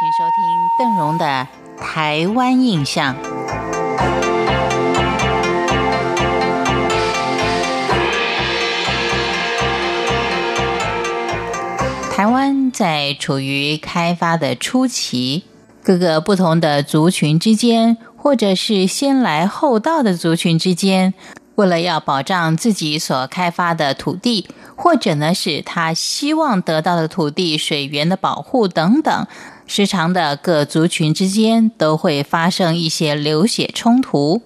[0.00, 1.46] 请收听邓荣的
[1.78, 3.14] 《台湾印象》。
[12.10, 15.44] 台湾在处于开发的初期，
[15.82, 21.12] 各个不同的族群之间，或者是先来后到的族群之间，
[21.56, 29.26] 为了要保障自己所开发的土地，或者呢是他希望得到的土地水源的保护等等，
[29.72, 34.42] 时常的各族群之间都会发生一些流血冲突。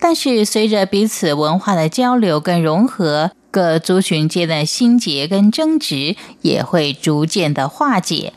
[0.00, 8.32] 但是随着彼此文化的交流跟融合，各族群间的心结跟争执也会逐渐的化解，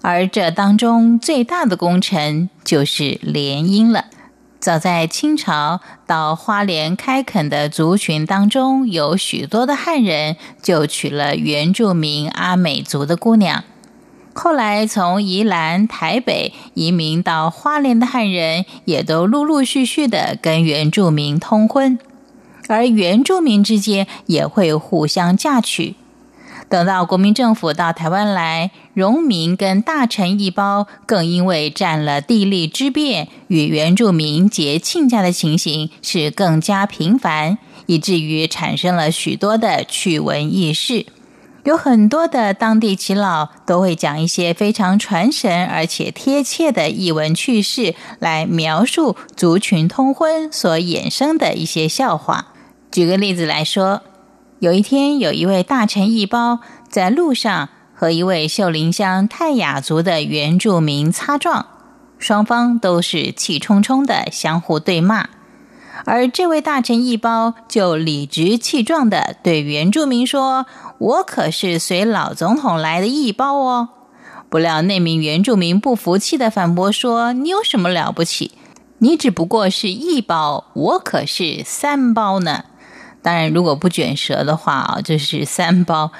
[0.00, 4.06] 而这当中最大的功臣就是联姻了。
[4.60, 13.62] 早在清朝，到花莲开垦的族群当中，有许多的汉人就娶了原住民阿美族的姑娘。
[14.42, 21.98] 后来从宜兰、台北移民到花莲的汉人，也都陆陆续续的跟原住民通婚。
[22.66, 25.94] 而原住民之间也会互相嫁娶。
[26.70, 41.04] 等到国民政府到台湾来，荣民跟大臣一包更因为占了地利之便，与原住民结亲家的情形是更加频繁，以至于产生了许多的趣闻轶事。
[41.64, 52.46] 有很多的当地耆老都会讲一些非常传神而且贴切的译文趣事，来描述族群通婚所衍生的一些笑话。
[52.90, 54.02] 举个例子来说，
[54.58, 61.66] 有一天，有一位大臣一包在路上和一位秀林乡泰雅族的原住民擦撞，
[62.18, 65.28] 双方都是气冲冲的相互对骂，
[66.06, 70.66] 而这位大臣一包就理直气壮的对原住民说
[71.00, 73.88] ：“我可是随老总统来的一包哦。”
[74.48, 78.52] 不料那名原住民不服气的反驳说：“你有什么了不起？
[78.98, 82.64] 你只不过是一包，我可是三包呢。”
[83.22, 86.10] 当然，如果不卷舌的话啊，就是三包。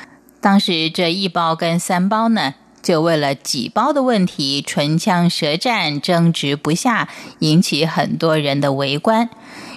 [0.40, 7.08] 当时这一包跟三包呢，就为了几包的问题，唇枪舌战，争执不下，
[7.40, 9.28] 引起很多人的围观。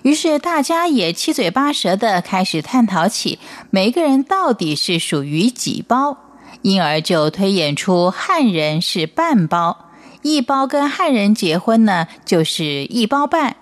[0.04, 6.18] 于是大家也七嘴八舌的开始探讨起每个人到底是属于几包，
[6.62, 9.90] 因而就推演出汉人是半包，
[10.22, 13.58] 一包跟汉人结婚呢，就是一包半。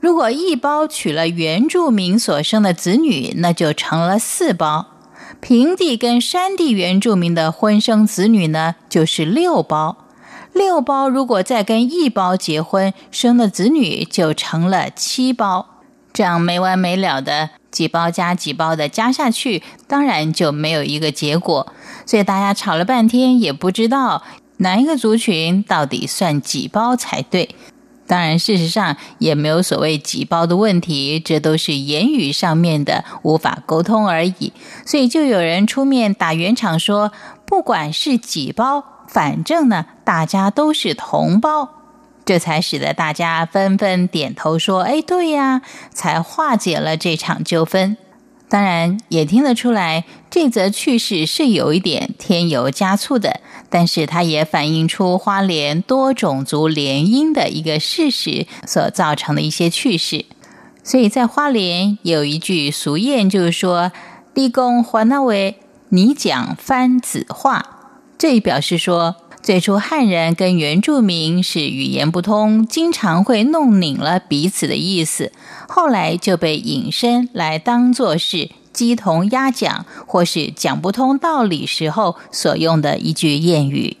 [0.00, 4.86] 如果一包娶了原住民所生的子女，那就成了四包；
[5.40, 9.96] 平地跟山地原住民的婚生子女呢，就是六包。
[10.52, 15.66] 六包如果再跟一包结婚生的子女，就成了七包。
[16.12, 21.72] 这样没完没了的几包加几包的加下去，当然就没有一个结果。
[22.04, 24.24] 所以大家吵了半天，也不知道
[24.56, 27.54] 哪一个族群到底算几包才对。
[28.08, 34.52] 当然，事实上也没有所谓几包的问题，这都是言语上面的无法沟通而已。
[34.86, 37.12] 所以就有人出面打圆场，说
[37.44, 41.68] 不管是几包，反正呢大家都是同胞，
[42.24, 45.60] 这才使得大家纷纷点头说：“哎，对呀！”
[45.92, 47.96] 才化解了这场纠纷。
[48.48, 60.24] 当然也听得出来，这则趣事是有一点添油加醋的，但是它也反映出花莲多种族联姻的一个事实所造成的一些趣事。
[60.82, 63.92] 所以在花莲有一句俗谚，就是说
[64.32, 65.58] “立功还那位，
[65.90, 69.16] 你讲番子话”，这表示说。
[69.48, 75.32] 最初汉人跟原住民是语言不通，经常会弄拧了彼此的意思，
[75.66, 83.96] 后来就被引申来当作是鸡同鸭讲，或是讲不通道理时候所用的一句谚语。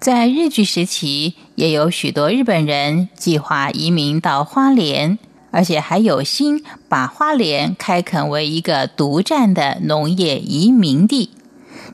[0.00, 5.16] 在日据时期，也有许多日本人计划移民到花莲，
[5.52, 11.30] 而且还有心把花莲开垦为一个独占的农业移民地。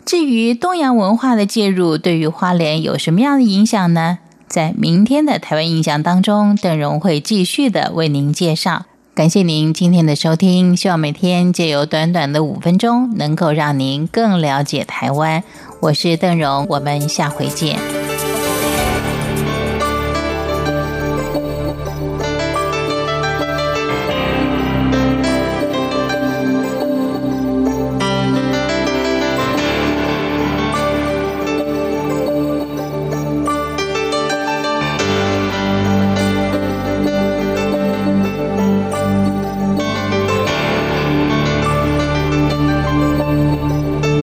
[0.04, 4.18] 至于东洋文化的介入对于花莲有什么样的影响呢？
[4.46, 8.84] 在明天的台湾印象当中，邓荣会继续的为您介绍。
[9.14, 15.42] 感谢您今天的收听，希望每天借由短短的五分钟，能够让您更了解台湾。
[15.80, 17.78] 我是邓荣，我们下回见。